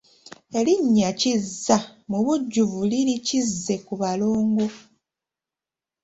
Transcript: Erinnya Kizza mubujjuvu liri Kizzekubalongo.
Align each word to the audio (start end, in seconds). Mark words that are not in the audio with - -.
Erinnya 0.59 1.09
Kizza 1.19 1.77
mubujjuvu 2.09 2.79
liri 2.89 3.15
Kizzekubalongo. 3.25 4.67